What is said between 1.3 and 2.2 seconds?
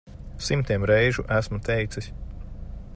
esmu teicis.